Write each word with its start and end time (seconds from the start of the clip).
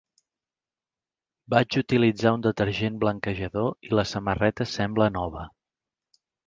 Vaig 1.55 1.77
utilitzar 1.83 2.33
un 2.39 2.47
detergent 2.47 2.99
blanquejador 3.05 3.71
i 3.91 3.95
la 3.99 4.09
samarreta 4.15 4.71
sembla 4.77 5.15
nova. 5.21 5.51